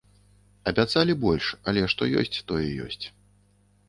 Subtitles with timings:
[0.69, 3.05] Абяцалі больш, але што ёсць, тое ёсць.